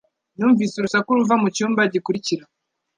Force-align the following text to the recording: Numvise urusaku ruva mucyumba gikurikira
Numvise 0.37 0.73
urusaku 0.77 1.09
ruva 1.17 1.35
mucyumba 1.41 1.81
gikurikira 1.93 2.43